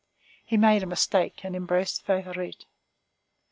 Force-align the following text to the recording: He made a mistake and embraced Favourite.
He 0.43 0.57
made 0.57 0.81
a 0.81 0.87
mistake 0.87 1.45
and 1.45 1.55
embraced 1.55 2.03
Favourite. 2.03 2.65